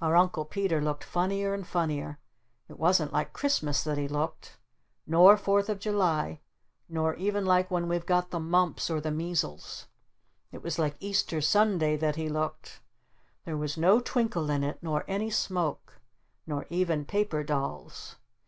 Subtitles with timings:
[0.00, 2.18] Our Uncle Peter looked funnier and funnier.
[2.68, 4.58] It wasn't like Christmas that he looked.
[5.06, 6.40] Nor Fourth of July.
[6.88, 9.86] Nor even like when we've got the mumps or the measles.
[10.50, 12.80] It was like Easter Sunday that he looked!
[13.44, 14.82] There was no twinkle in it.
[14.82, 16.00] Nor any smoke.
[16.48, 18.16] Nor even paper dolls.